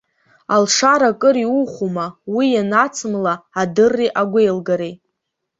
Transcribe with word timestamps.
Алшара 0.55 1.07
акыр 1.13 1.35
иухәома, 1.43 2.05
уи 2.35 2.45
ианацымла 2.53 3.33
адырреи 3.61 4.09
агәеилгареи. 4.21 4.93